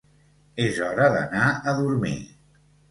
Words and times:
És 0.63 0.79
hora 0.87 1.11
d'anar 1.19 1.47
a 1.61 1.79
dormir. 1.85 2.17